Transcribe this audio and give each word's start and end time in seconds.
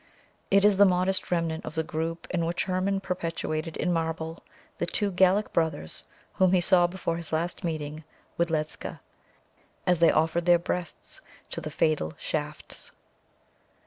It 0.49 0.65
is 0.65 0.77
the 0.77 0.85
modest 0.85 1.29
remnant 1.29 1.63
of 1.63 1.75
the 1.75 1.83
group 1.83 2.25
in 2.31 2.43
which 2.43 2.63
Hermon 2.63 3.01
perpetuated 3.01 3.77
in 3.77 3.93
marble 3.93 4.41
the 4.79 4.87
two 4.87 5.11
Gallic 5.11 5.53
brothers 5.53 6.05
whom 6.33 6.53
he 6.53 6.59
saw 6.59 6.87
before 6.87 7.17
his 7.17 7.31
last 7.31 7.63
meeting 7.63 8.03
with 8.35 8.49
Ledscha, 8.49 8.99
as 9.85 9.99
they 9.99 10.11
offered 10.11 10.47
their 10.47 10.57
breasts 10.57 11.21
to 11.51 11.61
the 11.61 11.69
fatal 11.69 12.15
shafts. 12.17 12.89